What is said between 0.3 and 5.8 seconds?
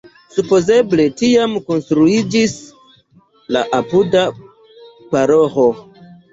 Supozeble tiam konstruiĝis la apuda paroĥo.